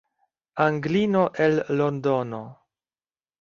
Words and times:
Anglino 0.63 1.21
el 1.45 1.61
Londono! 1.81 2.41